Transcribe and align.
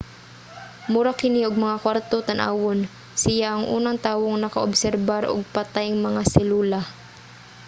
mura 0.91 1.11
kini 1.21 1.41
og 1.49 1.53
mga 1.63 1.77
kwarto 1.83 2.17
tan-awon. 2.27 2.79
siya 3.21 3.47
ang 3.51 3.65
unang 3.77 3.97
tawong 4.07 4.37
naka-obserbar 4.39 5.23
og 5.33 5.49
patayng 5.55 5.97
mga 6.07 6.21
selula 6.33 6.81